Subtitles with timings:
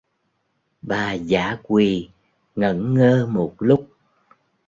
[0.81, 2.09] Bà dã quỳ
[2.55, 3.87] ngẩn ngơ một lúc